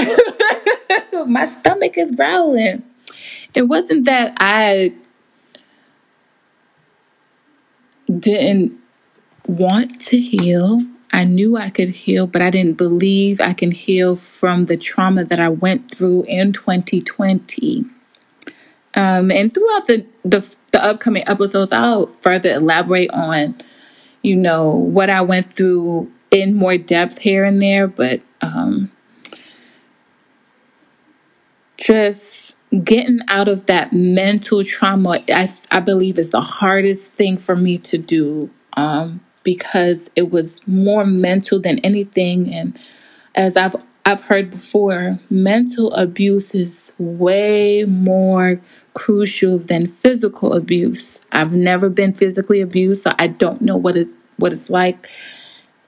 my 1.26 1.46
stomach 1.46 1.96
is 1.96 2.12
growling. 2.12 2.82
It 3.54 3.62
wasn't 3.62 4.04
that 4.04 4.36
I 4.38 4.92
didn't 8.18 8.78
want 9.46 10.00
to 10.06 10.18
heal. 10.18 10.84
I 11.12 11.24
knew 11.24 11.56
I 11.56 11.70
could 11.70 11.88
heal, 11.90 12.26
but 12.26 12.42
I 12.42 12.50
didn't 12.50 12.76
believe 12.76 13.40
I 13.40 13.54
can 13.54 13.70
heal 13.70 14.16
from 14.16 14.66
the 14.66 14.76
trauma 14.76 15.24
that 15.24 15.40
I 15.40 15.48
went 15.48 15.90
through 15.90 16.24
in 16.24 16.52
2020. 16.52 17.84
Um, 18.94 19.30
and 19.30 19.52
throughout 19.52 19.86
the, 19.86 20.06
the 20.24 20.56
the 20.72 20.84
upcoming 20.84 21.26
episodes, 21.26 21.72
I'll 21.72 22.08
further 22.20 22.52
elaborate 22.52 23.10
on, 23.10 23.62
you 24.26 24.34
know, 24.34 24.70
what 24.70 25.08
I 25.08 25.22
went 25.22 25.52
through 25.52 26.10
in 26.32 26.54
more 26.54 26.76
depth 26.76 27.18
here 27.18 27.44
and 27.44 27.62
there. 27.62 27.86
But 27.86 28.20
um, 28.40 28.90
just 31.76 32.56
getting 32.82 33.20
out 33.28 33.46
of 33.46 33.66
that 33.66 33.92
mental 33.92 34.64
trauma, 34.64 35.22
I, 35.28 35.54
I 35.70 35.78
believe, 35.78 36.18
is 36.18 36.30
the 36.30 36.40
hardest 36.40 37.06
thing 37.06 37.36
for 37.36 37.54
me 37.54 37.78
to 37.78 37.98
do 37.98 38.50
um, 38.76 39.20
because 39.44 40.10
it 40.16 40.32
was 40.32 40.60
more 40.66 41.06
mental 41.06 41.60
than 41.60 41.78
anything. 41.80 42.52
And 42.52 42.76
as 43.36 43.56
I've 43.56 43.76
I've 44.06 44.22
heard 44.22 44.50
before, 44.50 45.18
mental 45.30 45.92
abuse 45.94 46.54
is 46.54 46.92
way 46.96 47.84
more 47.88 48.60
crucial 48.94 49.58
than 49.58 49.88
physical 49.88 50.54
abuse. 50.54 51.18
I've 51.32 51.52
never 51.52 51.88
been 51.90 52.12
physically 52.14 52.60
abused, 52.60 53.02
so 53.02 53.10
I 53.18 53.26
don't 53.26 53.62
know 53.62 53.76
what 53.76 53.96
it 53.96 54.08
what 54.36 54.52
it's 54.52 54.70
like. 54.70 55.08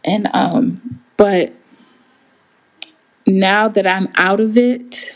And 0.04 0.28
um, 0.34 1.00
but 1.16 1.52
now 3.26 3.68
that 3.68 3.86
I'm 3.86 4.08
out 4.16 4.40
of 4.40 4.58
it, 4.58 5.06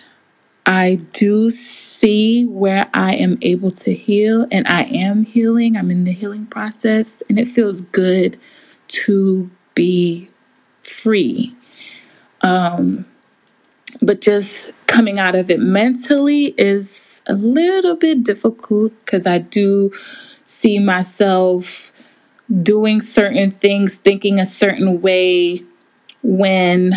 I 0.65 1.01
do 1.13 1.51
see 1.51 2.45
where 2.45 2.89
I 2.95 3.17
am 3.17 3.39
able 3.43 3.73
to 3.73 3.95
heal 3.95 4.47
and 4.53 4.67
I 4.69 4.85
am 4.85 5.25
healing. 5.25 5.77
I'm 5.77 5.91
in 5.91 6.05
the 6.05 6.13
healing 6.13 6.47
process 6.47 7.23
and 7.29 7.39
it 7.39 7.49
feels 7.49 7.81
good 7.81 8.39
to 8.89 9.51
be 9.75 10.31
free. 10.83 11.57
Um, 12.43 13.07
but 14.01 14.21
just 14.21 14.73
coming 14.87 15.19
out 15.19 15.35
of 15.35 15.51
it 15.51 15.61
mentally 15.61 16.55
is 16.59 17.21
a 17.27 17.35
little 17.35 17.97
bit 17.97 18.25
difficult 18.25 18.93
because 19.05 19.27
I 19.27 19.39
do 19.39 19.93
see 20.47 20.79
myself 20.79 21.93
doing 22.63 23.01
certain 23.01 23.51
things, 23.51 23.95
thinking 23.95 24.39
a 24.39 24.47
certain 24.47 25.01
way 25.01 25.63
when 26.23 26.95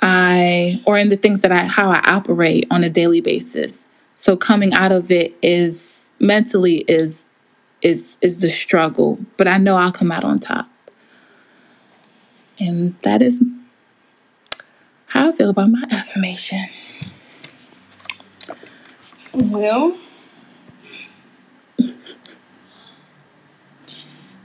I 0.00 0.82
or 0.86 0.98
in 0.98 1.08
the 1.08 1.16
things 1.16 1.40
that 1.40 1.52
I 1.52 1.64
how 1.64 1.90
I 1.90 2.00
operate 2.06 2.66
on 2.70 2.84
a 2.84 2.90
daily 2.90 3.20
basis. 3.20 3.88
So 4.14 4.36
coming 4.36 4.74
out 4.74 4.92
of 4.92 5.10
it 5.10 5.34
is 5.42 6.08
mentally 6.20 6.84
is 6.88 7.24
is 7.82 8.16
is 8.20 8.40
the 8.40 8.50
struggle, 8.50 9.18
but 9.36 9.48
I 9.48 9.56
know 9.58 9.76
I'll 9.76 9.92
come 9.92 10.12
out 10.12 10.24
on 10.24 10.38
top. 10.38 10.68
And 12.58 12.94
that 13.02 13.22
is 13.22 13.42
how 15.14 15.28
I 15.28 15.32
feel 15.32 15.50
about 15.50 15.70
my 15.70 15.84
affirmation. 15.92 16.66
Well, 19.32 19.96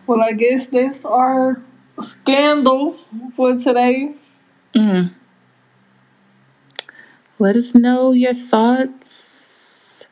well, 0.05 0.21
I 0.21 0.33
guess 0.33 0.67
that's 0.67 1.03
our 1.03 1.61
scandal 1.99 2.97
for 3.35 3.57
today. 3.57 4.13
Mm. 4.75 5.11
Let 7.39 7.55
us 7.55 7.73
know 7.73 8.11
your 8.11 8.35
thoughts, 8.35 10.05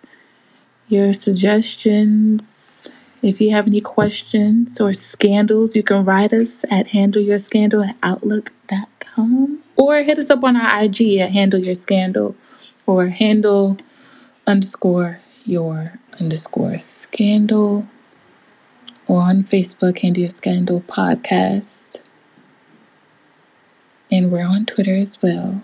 your 0.87 1.13
suggestions. 1.13 2.89
If 3.21 3.41
you 3.41 3.51
have 3.51 3.67
any 3.67 3.81
questions 3.81 4.79
or 4.79 4.93
scandals, 4.93 5.75
you 5.75 5.83
can 5.83 6.03
write 6.03 6.33
us 6.33 6.63
at 6.71 6.87
handleyourscandal 6.87 7.89
at 7.89 7.97
outlook.com 8.01 9.46
or 9.77 10.03
hit 10.03 10.19
us 10.19 10.29
up 10.29 10.43
on 10.43 10.57
our 10.57 10.83
IG 10.83 11.17
at 11.19 11.31
handle 11.31 11.59
your 11.59 11.75
scandal 11.75 12.35
or 12.85 13.07
handle 13.07 13.77
underscore 14.47 15.19
your 15.45 15.99
underscore 16.19 16.77
scandal 16.79 17.87
or 19.07 19.21
on 19.21 19.43
Facebook, 19.43 19.99
Handle 19.99 20.23
Your 20.23 20.31
Scandal 20.31 20.81
Podcast. 20.81 22.01
And 24.11 24.31
we're 24.31 24.45
on 24.45 24.65
Twitter 24.65 24.95
as 24.95 25.21
well. 25.21 25.61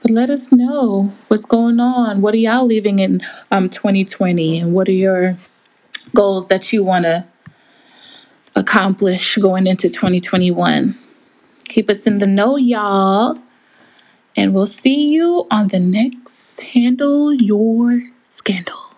But 0.00 0.10
let 0.10 0.30
us 0.30 0.50
know 0.50 1.12
what's 1.28 1.44
going 1.44 1.78
on. 1.78 2.22
What 2.22 2.34
are 2.34 2.38
y'all 2.38 2.66
leaving 2.66 2.98
in 2.98 3.22
um 3.50 3.68
2020 3.68 4.58
and 4.58 4.74
what 4.74 4.88
are 4.88 4.92
your 4.92 5.36
goals 6.14 6.48
that 6.48 6.72
you 6.72 6.84
want 6.84 7.04
to 7.04 7.26
accomplish 8.54 9.36
going 9.36 9.66
into 9.66 9.88
2021? 9.88 10.98
Keep 11.72 11.88
us 11.88 12.06
in 12.06 12.18
the 12.18 12.26
know, 12.26 12.58
y'all. 12.58 13.38
And 14.36 14.52
we'll 14.52 14.66
see 14.66 15.08
you 15.08 15.46
on 15.50 15.68
the 15.68 15.80
next 15.80 16.60
Handle 16.60 17.32
Your 17.32 18.02
Scandal. 18.26 18.91